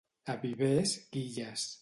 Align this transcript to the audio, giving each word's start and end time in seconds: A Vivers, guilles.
A 0.33 0.35
Vivers, 0.45 0.95
guilles. 1.11 1.69